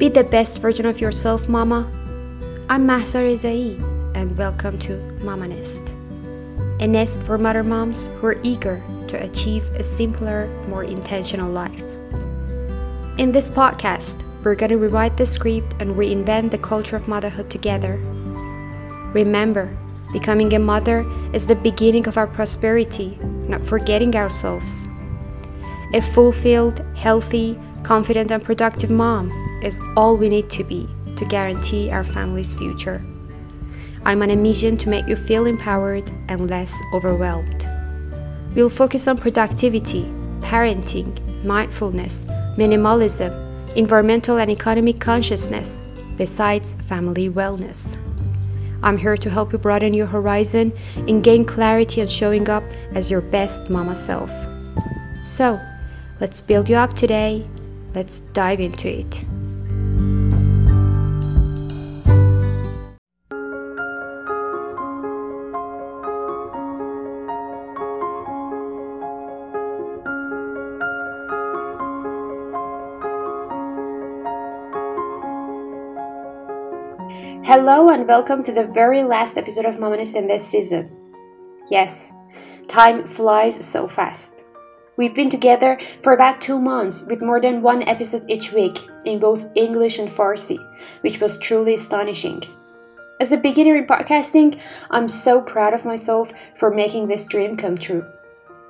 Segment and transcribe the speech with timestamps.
[0.00, 1.86] Be the best version of yourself, Mama.
[2.70, 3.18] I'm Mahsa
[4.14, 5.92] and welcome to Mama Nest,
[6.80, 11.82] a nest for mother moms who are eager to achieve a simpler, more intentional life.
[13.18, 17.50] In this podcast, we're going to rewrite the script and reinvent the culture of motherhood
[17.50, 17.96] together.
[19.12, 19.68] Remember,
[20.14, 21.04] becoming a mother
[21.34, 24.88] is the beginning of our prosperity, not forgetting ourselves.
[25.92, 29.30] A fulfilled, healthy, confident, and productive mom
[29.62, 33.02] is all we need to be to guarantee our family's future.
[34.04, 37.66] I'm on a mission to make you feel empowered and less overwhelmed.
[38.54, 40.04] We'll focus on productivity,
[40.40, 42.24] parenting, mindfulness,
[42.56, 45.78] minimalism, environmental and economic consciousness,
[46.16, 47.96] besides family wellness.
[48.82, 53.10] I'm here to help you broaden your horizon and gain clarity on showing up as
[53.10, 54.32] your best mama self.
[55.22, 55.60] So,
[56.18, 57.46] let's build you up today.
[57.92, 59.24] Let's dive into it.
[77.44, 80.96] Hello and welcome to the very last episode of Mamanest in this season.
[81.68, 82.12] Yes,
[82.68, 84.39] time flies so fast.
[85.00, 89.18] We've been together for about two months with more than one episode each week in
[89.18, 90.58] both English and Farsi,
[91.00, 92.42] which was truly astonishing.
[93.18, 97.78] As a beginner in podcasting, I'm so proud of myself for making this dream come
[97.78, 98.04] true.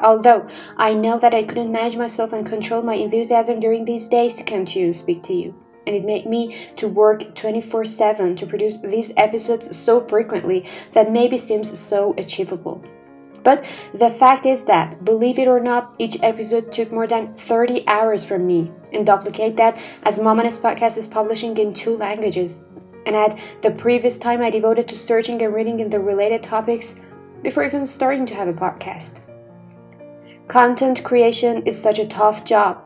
[0.00, 0.46] Although
[0.78, 4.44] I know that I couldn't manage myself and control my enthusiasm during these days to
[4.44, 5.54] come to you and speak to you
[5.86, 10.64] and it made me to work 24/7 to produce these episodes so frequently
[10.94, 12.82] that maybe seems so achievable.
[13.44, 17.86] But the fact is that, believe it or not, each episode took more than 30
[17.86, 18.72] hours from me.
[18.92, 22.64] And duplicate that as Mama's podcast is publishing in two languages.
[23.06, 27.00] And add the previous time I devoted to searching and reading in the related topics
[27.42, 29.20] before even starting to have a podcast.
[30.48, 32.84] Content creation is such a tough job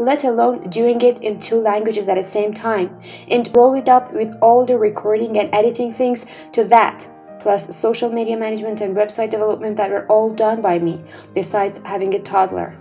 [0.00, 2.98] let alone doing it in two languages at the same time,
[3.28, 7.06] and roll it up with all the recording and editing things to that,
[7.40, 11.02] plus social media management and website development that were all done by me,
[11.34, 12.76] besides having a toddler.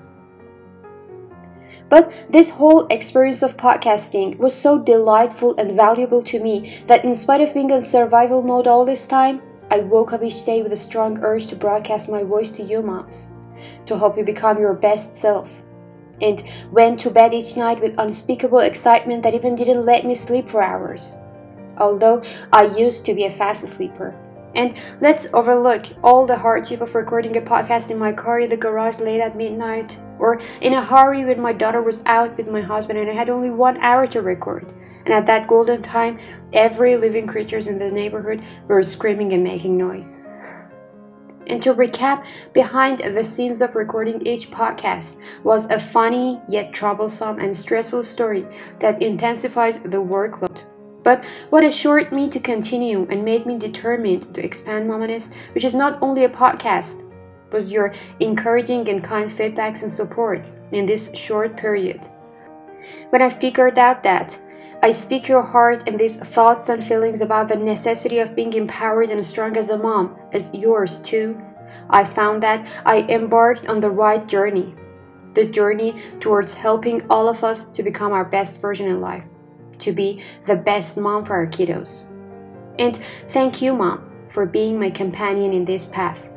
[1.89, 7.15] But this whole experience of podcasting was so delightful and valuable to me that, in
[7.15, 10.71] spite of being in survival mode all this time, I woke up each day with
[10.71, 13.29] a strong urge to broadcast my voice to you moms,
[13.85, 15.63] to help you become your best self
[16.21, 20.49] and went to bed each night with unspeakable excitement that even didn't let me sleep
[20.49, 21.15] for hours.
[21.77, 22.21] Although
[22.51, 24.15] I used to be a fast sleeper.
[24.55, 28.57] And let's overlook all the hardship of recording a podcast in my car in the
[28.57, 32.61] garage late at midnight, or in a hurry when my daughter was out with my
[32.61, 34.73] husband and I had only one hour to record.
[35.05, 36.19] And at that golden time,
[36.53, 40.21] every living creatures in the neighborhood were screaming and making noise.
[41.47, 47.39] And to recap, behind the scenes of recording each podcast was a funny yet troublesome
[47.39, 48.45] and stressful story
[48.79, 50.63] that intensifies the workload.
[51.03, 55.75] But what assured me to continue and made me determined to expand Mamanest, which is
[55.75, 57.05] not only a podcast,
[57.51, 62.07] was your encouraging and kind feedbacks and supports in this short period.
[63.09, 64.39] When I figured out that
[64.81, 69.09] I speak your heart and these thoughts and feelings about the necessity of being empowered
[69.09, 71.37] and strong as a mom, as yours too.
[71.89, 74.75] I found that I embarked on the right journey.
[75.33, 79.27] The journey towards helping all of us to become our best version in life,
[79.79, 82.05] to be the best mom for our kiddos.
[82.77, 82.95] And
[83.27, 86.31] thank you, Mom, for being my companion in this path.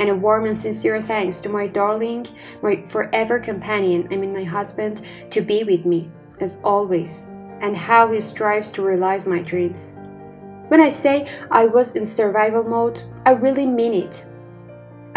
[0.00, 2.26] And a warm and sincere thanks to my darling,
[2.62, 7.26] my forever companion, I mean my husband, to be with me as always,
[7.60, 9.96] and how he strives to realize my dreams.
[10.68, 14.24] When I say I was in survival mode, I really mean it.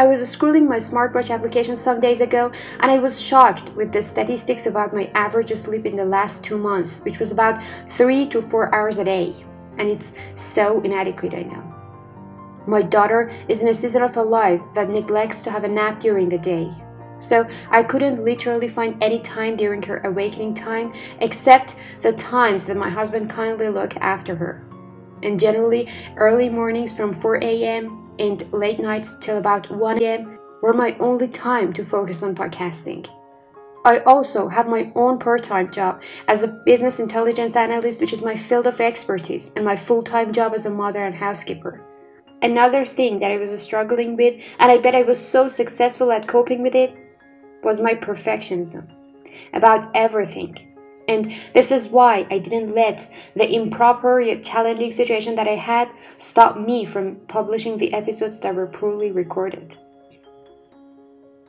[0.01, 4.01] I was scrolling my smartwatch application some days ago and I was shocked with the
[4.01, 8.41] statistics about my average sleep in the last two months, which was about three to
[8.41, 9.35] four hours a day.
[9.77, 11.63] And it's so inadequate, I know.
[12.65, 15.99] My daughter is in a season of her life that neglects to have a nap
[15.99, 16.71] during the day.
[17.19, 22.75] So I couldn't literally find any time during her awakening time except the times that
[22.75, 24.65] my husband kindly looked after her.
[25.21, 25.87] And generally,
[26.17, 28.00] early mornings from 4 a.m.
[28.21, 30.37] and late nights till about 1 a.m.
[30.61, 33.09] were my only time to focus on podcasting.
[33.83, 38.21] I also have my own part time job as a business intelligence analyst, which is
[38.21, 41.83] my field of expertise, and my full time job as a mother and housekeeper.
[42.43, 46.27] Another thing that I was struggling with, and I bet I was so successful at
[46.27, 46.95] coping with it,
[47.63, 48.87] was my perfectionism
[49.53, 50.70] about everything.
[51.07, 55.91] And this is why I didn't let the improper yet challenging situation that I had
[56.17, 59.77] stop me from publishing the episodes that were poorly recorded.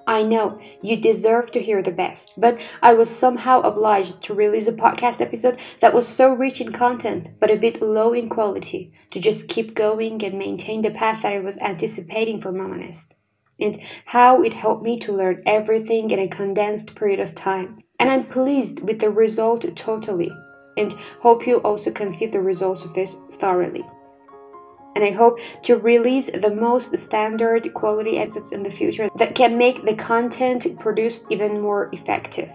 [0.07, 4.67] I know you deserve to hear the best, but I was somehow obliged to release
[4.67, 8.93] a podcast episode that was so rich in content but a bit low in quality
[9.11, 13.13] to just keep going and maintain the path that I was anticipating for Mamanest,
[13.61, 17.77] and how it helped me to learn everything in a condensed period of time.
[17.99, 20.33] And I'm pleased with the result totally,
[20.77, 23.85] and hope you also conceive the results of this thoroughly
[24.95, 29.59] and I hope to release the most standard quality episodes in the future that can
[29.59, 32.51] make the content produced even more effective.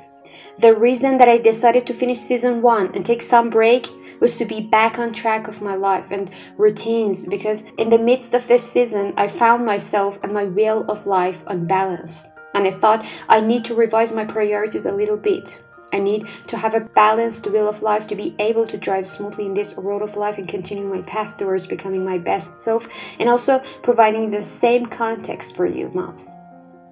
[0.59, 3.87] The reason that I decided to finish season 1 and take some break
[4.19, 8.33] was to be back on track of my life and routines because in the midst
[8.33, 12.27] of this season I found myself and my will of life unbalanced.
[12.53, 15.61] And I thought I need to revise my priorities a little bit.
[15.93, 19.45] I need to have a balanced wheel of life to be able to drive smoothly
[19.45, 22.87] in this road of life and continue my path towards becoming my best self,
[23.19, 26.35] and also providing the same context for you, moms,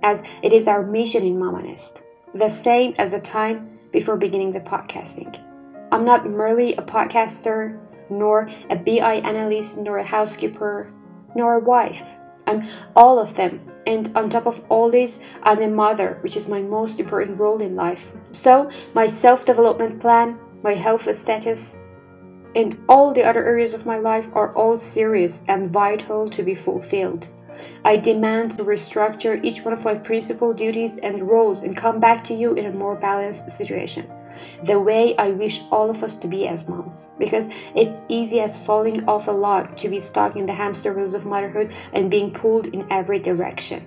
[0.01, 4.61] as it is our mission in Mamanest, the same as the time before beginning the
[4.61, 5.41] podcasting.
[5.91, 7.79] I'm not merely a podcaster,
[8.09, 10.91] nor a BI analyst, nor a housekeeper,
[11.35, 12.03] nor a wife.
[12.47, 16.47] I'm all of them and on top of all this, I'm a mother, which is
[16.47, 18.13] my most important role in life.
[18.31, 21.77] So, my self development plan, my health status,
[22.55, 26.55] and all the other areas of my life are all serious and vital to be
[26.55, 27.27] fulfilled.
[27.85, 32.23] I demand to restructure each one of my principal duties and roles and come back
[32.25, 34.09] to you in a more balanced situation
[34.63, 37.09] the way I wish all of us to be as moms.
[37.17, 41.13] Because it's easy as falling off a log to be stuck in the hamster wheels
[41.13, 43.85] of motherhood and being pulled in every direction.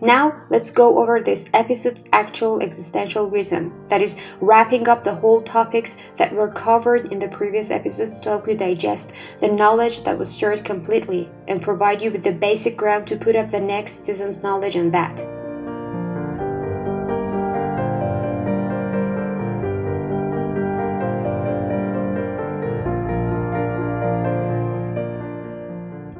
[0.00, 5.42] Now, let's go over this episode's actual existential reason that is, wrapping up the whole
[5.42, 10.16] topics that were covered in the previous episodes to help you digest the knowledge that
[10.16, 14.04] was shared completely and provide you with the basic ground to put up the next
[14.04, 15.37] season's knowledge on that.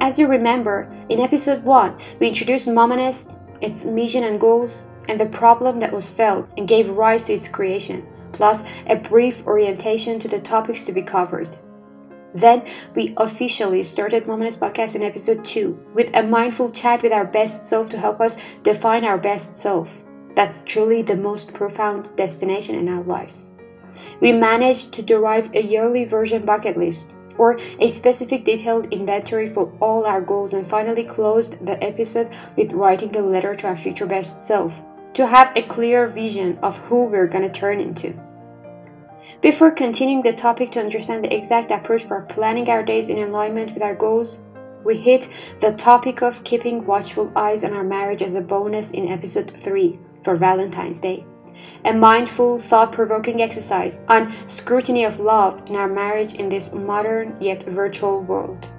[0.09, 5.27] As you remember, in episode 1, we introduced Mamanest, its mission and goals, and the
[5.27, 10.27] problem that was felt and gave rise to its creation, plus a brief orientation to
[10.27, 11.55] the topics to be covered.
[12.33, 12.65] Then
[12.95, 17.67] we officially started Mamanest Podcast in episode 2 with a mindful chat with our best
[17.67, 20.03] self to help us define our best self.
[20.33, 23.51] That's truly the most profound destination in our lives.
[24.21, 29.71] We managed to derive a yearly version bucket list or a specific detailed inventory for
[29.79, 34.05] all our goals, and finally closed the episode with writing a letter to our future
[34.05, 34.81] best self
[35.13, 38.13] to have a clear vision of who we're gonna turn into.
[39.41, 43.73] Before continuing the topic to understand the exact approach for planning our days in alignment
[43.73, 44.39] with our goals,
[44.83, 49.09] we hit the topic of keeping watchful eyes on our marriage as a bonus in
[49.09, 51.25] episode 3 for Valentine's Day
[51.85, 57.35] a mindful, thought provoking exercise on scrutiny of love in our marriage in this modern
[57.39, 58.69] yet virtual world.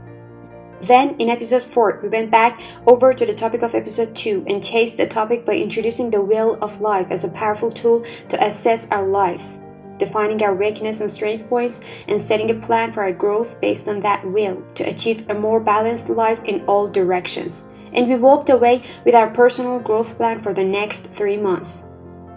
[0.82, 4.64] Then, in episode 4, we went back over to the topic of episode 2 and
[4.64, 8.90] chased the topic by introducing the will of life as a powerful tool to assess
[8.90, 9.60] our lives,
[9.98, 14.00] defining our weakness and strength points, and setting a plan for our growth based on
[14.00, 17.66] that will to achieve a more balanced life in all directions.
[17.92, 21.82] And we walked away with our personal growth plan for the next three months.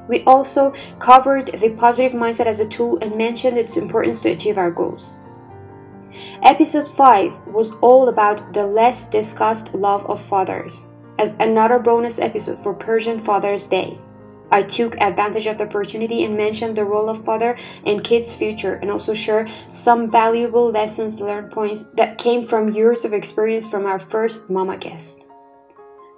[0.08, 4.58] We also covered the positive mindset as a tool and mentioned its importance to achieve
[4.58, 5.18] our goals.
[6.44, 10.86] Episode 5 was all about the less discussed love of fathers,
[11.18, 14.00] as another bonus episode for Persian Father's Day.
[14.52, 18.76] I took advantage of the opportunity and mentioned the role of father in kids' future
[18.76, 23.88] and also share some valuable lessons learned points that came from years of experience from
[23.88, 25.23] our first mama guest.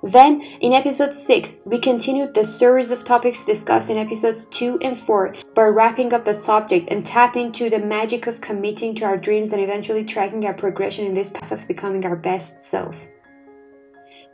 [0.05, 4.95] Then, in episode 6, we continued the series of topics discussed in episodes 2 and
[4.95, 9.17] 4 by wrapping up the subject and tapping into the magic of committing to our
[9.17, 13.07] dreams and eventually tracking our progression in this path of becoming our best self.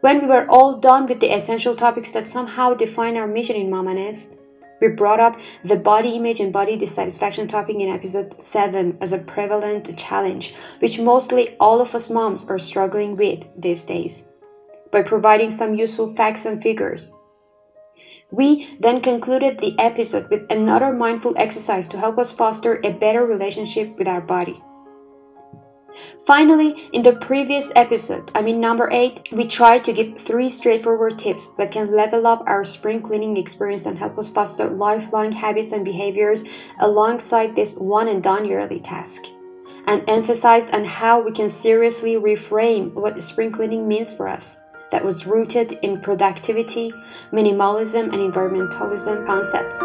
[0.02, 3.72] When we were all done with the essential topics that somehow define our mission in
[3.72, 4.36] Mamanest,
[4.82, 9.20] we brought up the body image and body dissatisfaction topic in episode 7 as a
[9.20, 14.31] prevalent challenge, which mostly all of us moms are struggling with these days
[14.92, 17.16] by providing some useful facts and figures.
[18.32, 23.26] We then concluded the episode with another mindful exercise to help us foster a better
[23.26, 24.64] relationship with our body.
[26.26, 31.20] Finally, in the previous episode, I mean number 8, we tried to give 3 straightforward
[31.20, 35.74] tips that can level up our spring cleaning experience and help us foster lifelong habits
[35.74, 36.46] and behaviors
[36.80, 39.24] alongside this one and done yearly task.
[39.86, 44.56] And emphasized on how we can seriously reframe what spring cleaning means for us
[44.92, 46.94] that was rooted in productivity,
[47.32, 49.82] minimalism, and environmentalism concepts.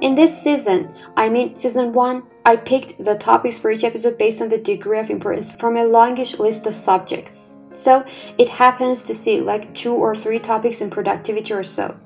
[0.00, 4.40] In this season, I mean season 1, I picked the topics for each episode based
[4.40, 7.54] on the degree of importance from a longish list of subjects.
[7.72, 8.04] So
[8.38, 11.98] it happens to see like two or three topics in productivity or so.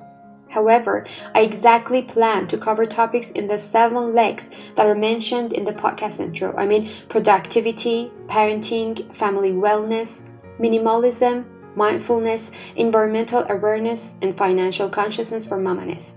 [0.52, 5.64] However, I exactly plan to cover topics in the seven legs that are mentioned in
[5.64, 6.54] the podcast intro.
[6.56, 10.28] I mean, productivity, parenting, family wellness,
[10.60, 16.16] minimalism, mindfulness, environmental awareness, and financial consciousness for Mamanest.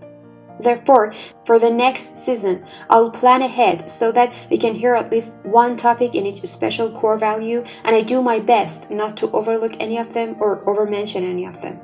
[0.60, 1.14] Therefore,
[1.46, 5.78] for the next season, I'll plan ahead so that we can hear at least one
[5.78, 9.98] topic in each special core value, and I do my best not to overlook any
[9.98, 11.80] of them or overmention any of them.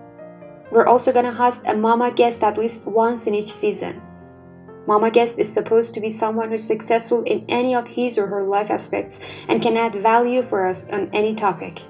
[0.71, 4.01] We're also gonna host a mama guest at least once in each season.
[4.87, 8.43] Mama guest is supposed to be someone who's successful in any of his or her
[8.43, 11.83] life aspects and can add value for us on any topic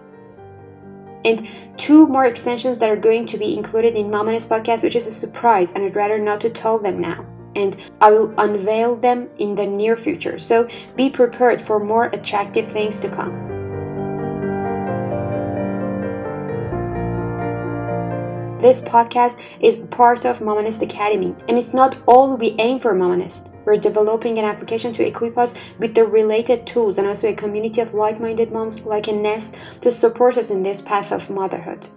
[1.25, 1.47] and
[1.77, 5.11] two more extensions that are going to be included in Mamanest podcast, which is a
[5.11, 7.25] surprise, and I'd rather not to tell them now.
[7.55, 10.39] And I will unveil them in the near future.
[10.39, 13.50] So be prepared for more attractive things to come.
[18.61, 23.51] This podcast is part of Mamanest Academy, and it's not all we aim for Mamanest.
[23.65, 27.81] We're developing an application to equip us with the related tools and also a community
[27.81, 31.87] of like minded moms like a nest to support us in this path of motherhood.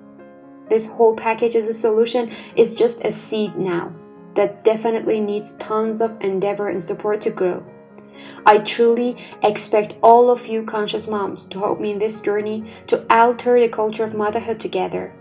[0.70, 3.94] This whole package as a solution is just a seed now
[4.32, 7.62] that definitely needs tons of endeavor and support to grow.
[8.46, 13.04] I truly expect all of you conscious moms to help me in this journey to
[13.14, 15.12] alter the culture of motherhood together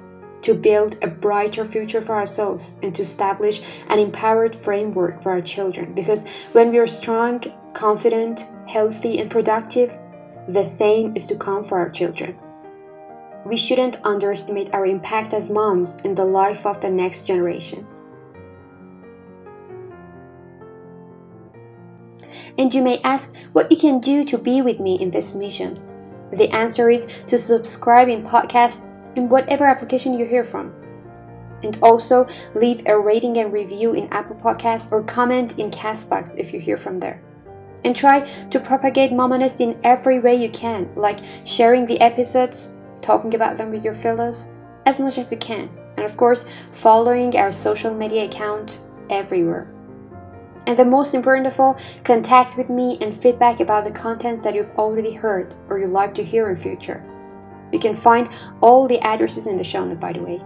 [0.44, 5.42] to build a brighter future for ourselves and to establish an empowered framework for our
[5.42, 5.94] children.
[5.94, 9.98] Because when we are strong, confident, healthy, and productive,
[10.48, 12.38] the same is to come for our children.
[13.46, 17.88] We shouldn't underestimate our impact as moms in the life of the next generation.
[22.58, 25.80] And you may ask what you can do to be with me in this mission.
[26.32, 30.74] The answer is to subscribe in podcasts in whatever application you hear from.
[31.64, 36.54] And also leave a rating and review in Apple Podcasts or comment in Castbox if
[36.54, 37.22] you hear from there.
[37.86, 43.36] And try to propagate Mamanest in every way you can, like sharing the episodes, talking
[43.36, 44.50] about them with your fellows,
[44.86, 45.70] as much as you can.
[45.96, 48.80] And of course, following our social media account
[49.10, 49.68] everywhere.
[50.66, 54.56] And the most important of all, contact with me and feedback about the contents that
[54.56, 57.04] you've already heard or you'd like to hear in future.
[57.74, 58.30] You can find
[58.62, 60.40] all the addresses in the show note, by the way.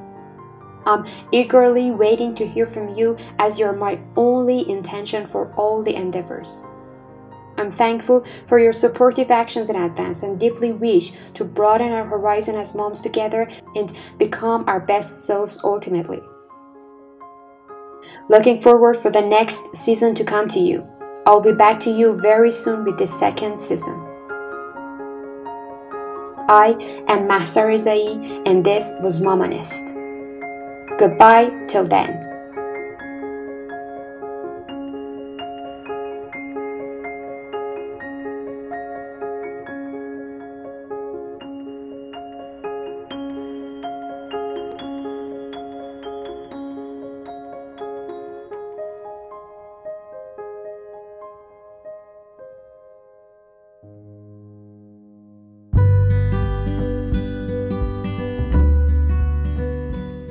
[0.85, 5.93] I'm eagerly waiting to hear from you as you're my only intention for all the
[5.93, 6.63] endeavors.
[7.57, 12.55] I'm thankful for your supportive actions in advance and deeply wish to broaden our horizon
[12.55, 16.21] as moms together and become our best selves ultimately.
[18.29, 20.87] Looking forward for the next season to come to you.
[21.25, 24.06] I'll be back to you very soon with the second season.
[26.47, 26.75] I
[27.07, 27.61] am Mahsa
[28.45, 29.93] and this was Mamanest.
[30.97, 32.36] Goodbye till then.